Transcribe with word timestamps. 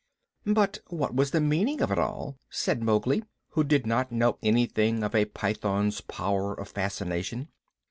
"But 0.47 0.79
what 0.87 1.13
was 1.13 1.29
the 1.29 1.39
meaning 1.39 1.79
of 1.79 1.91
it 1.91 1.99
all?" 1.99 2.39
said 2.49 2.81
Mowgli, 2.81 3.23
who 3.49 3.63
did 3.63 3.85
not 3.85 4.11
know 4.11 4.39
anything 4.41 5.03
of 5.03 5.13
a 5.13 5.25
python's 5.25 6.01
powers 6.01 6.57
of 6.57 6.69
fascination. 6.69 7.49